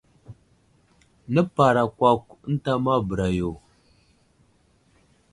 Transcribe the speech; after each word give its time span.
Nəparakwakw 1.33 2.21
ənta 2.49 2.73
ma 2.83 2.93
bəra 3.07 3.27
yo. 3.37 3.51